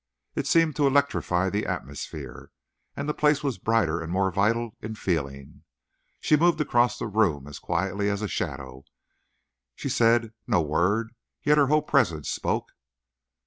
It 0.33 0.47
seemed 0.47 0.75
to 0.77 0.87
electrify 0.87 1.51
the 1.51 1.67
atmosphere, 1.67 2.49
and 2.97 3.07
the 3.07 3.13
place 3.13 3.43
was 3.43 3.59
brighter 3.59 4.01
and 4.01 4.11
more 4.11 4.31
vital 4.31 4.75
in 4.81 4.95
feeling. 4.95 5.61
She 6.19 6.35
moved 6.35 6.59
across 6.59 6.97
the 6.97 7.05
room 7.05 7.45
as 7.45 7.59
quietly 7.59 8.09
as 8.09 8.23
a 8.23 8.27
shadow, 8.27 8.83
she 9.75 9.89
said 9.89 10.33
no 10.47 10.59
word, 10.59 11.13
yet 11.43 11.59
her 11.59 11.67
whole 11.67 11.83
presence 11.83 12.31
spoke. 12.31 12.71